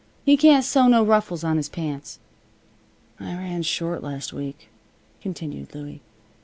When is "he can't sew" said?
0.25-0.87